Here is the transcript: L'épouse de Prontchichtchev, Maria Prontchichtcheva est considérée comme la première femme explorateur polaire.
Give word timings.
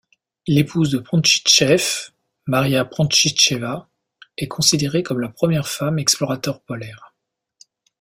L'épouse 0.47 0.89
de 0.89 0.97
Prontchichtchev, 0.97 2.09
Maria 2.47 2.85
Prontchichtcheva 2.85 3.87
est 4.35 4.47
considérée 4.47 5.03
comme 5.03 5.19
la 5.19 5.29
première 5.29 5.67
femme 5.67 5.99
explorateur 5.99 6.59
polaire. 6.63 7.13